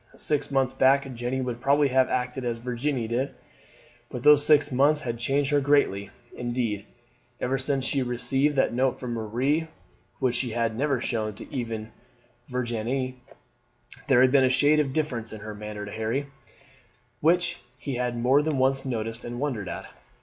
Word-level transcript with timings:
Six 0.15 0.49
months 0.49 0.73
back 0.73 1.05
Jeanne 1.13 1.43
would 1.43 1.61
probably 1.61 1.89
have 1.89 2.09
acted 2.09 2.43
as 2.43 2.57
Virginie 2.57 3.07
did, 3.07 3.35
but 4.09 4.23
those 4.23 4.43
six 4.43 4.71
months 4.71 5.01
had 5.03 5.19
changed 5.19 5.51
her 5.51 5.61
greatly; 5.61 6.09
indeed, 6.35 6.87
ever 7.39 7.59
since 7.59 7.85
she 7.85 8.01
received 8.01 8.55
that 8.55 8.73
note 8.73 8.99
from 8.99 9.13
Marie, 9.13 9.67
which 10.17 10.33
she 10.37 10.53
had 10.53 10.75
never 10.75 10.99
shown 10.99 11.35
even 11.51 11.85
to 11.85 11.91
Virginie, 12.49 13.17
there 14.07 14.21
had 14.21 14.31
been 14.31 14.43
a 14.43 14.49
shade 14.49 14.79
of 14.79 14.91
difference 14.91 15.31
in 15.31 15.41
her 15.41 15.53
manner 15.53 15.85
to 15.85 15.91
Harry, 15.91 16.25
which 17.19 17.59
he 17.77 17.93
had 17.93 18.17
more 18.17 18.41
than 18.41 18.57
once 18.57 18.83
noticed 18.83 19.23
and 19.23 19.39
wondered 19.39 19.69
at. 19.69 19.85